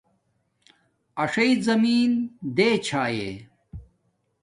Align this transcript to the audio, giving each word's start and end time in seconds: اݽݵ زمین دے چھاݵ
اݽݵ 1.23 1.49
زمین 1.67 2.11
دے 2.55 2.69
چھاݵ 2.85 3.21